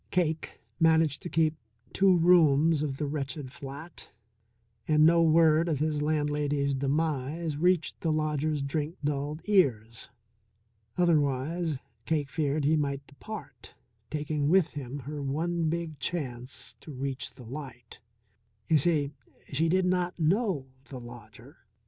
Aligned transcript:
Cake 0.09 0.59
managed 0.79 1.21
to 1.21 1.29
keep 1.29 1.53
two 1.93 2.17
rooms 2.17 2.81
of 2.81 2.97
the 2.97 3.05
wretched 3.05 3.51
flat, 3.51 4.09
and 4.87 5.05
no 5.05 5.21
word 5.21 5.69
of 5.69 5.77
his 5.77 6.01
landlady's 6.01 6.73
demise 6.73 7.55
reached 7.55 8.01
the 8.01 8.11
lodger's 8.11 8.63
drink 8.63 8.95
dulled 9.03 9.43
ears. 9.45 10.09
Otherwise 10.97 11.77
Cake 12.07 12.31
feared 12.31 12.65
he 12.65 12.75
might 12.75 13.05
depart, 13.05 13.75
taking 14.09 14.49
with 14.49 14.71
him 14.71 14.97
her 14.97 15.21
one 15.21 15.69
big 15.69 15.99
chance 15.99 16.75
to 16.79 16.91
reach 16.91 17.35
the 17.35 17.43
light. 17.45 17.99
You 18.69 18.79
see, 18.79 19.11
she 19.53 19.69
did 19.69 19.85
not 19.85 20.17
know 20.17 20.65
the 20.85 20.99
lodger. 20.99 21.57